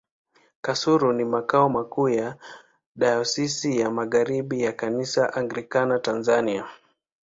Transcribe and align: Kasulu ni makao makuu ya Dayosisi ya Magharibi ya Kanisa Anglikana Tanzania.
Kasulu 0.61 1.13
ni 1.13 1.23
makao 1.25 1.69
makuu 1.69 2.09
ya 2.09 2.37
Dayosisi 2.95 3.79
ya 3.79 3.89
Magharibi 3.91 4.61
ya 4.61 4.71
Kanisa 4.73 5.33
Anglikana 5.33 5.99
Tanzania. 5.99 6.67